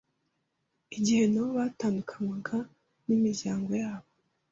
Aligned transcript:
igihe 0.97 1.23
nabo 1.31 1.51
batandukanywaga 1.59 2.57
n’imiryango 3.05 3.71
yabo 3.83 4.09